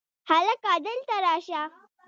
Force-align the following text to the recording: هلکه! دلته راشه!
هلکه! 0.29 0.71
دلته 0.85 1.13
راشه! 1.23 1.61